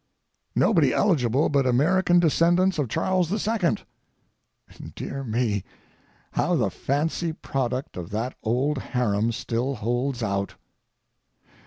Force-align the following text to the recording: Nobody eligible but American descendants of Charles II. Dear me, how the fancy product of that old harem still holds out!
Nobody 0.55 0.91
eligible 0.95 1.47
but 1.47 1.67
American 1.67 2.19
descendants 2.19 2.79
of 2.79 2.89
Charles 2.89 3.31
II. 3.47 3.75
Dear 4.95 5.23
me, 5.23 5.63
how 6.31 6.55
the 6.55 6.71
fancy 6.71 7.33
product 7.33 7.95
of 7.97 8.09
that 8.09 8.33
old 8.41 8.79
harem 8.79 9.31
still 9.31 9.75
holds 9.75 10.23
out! 10.23 10.55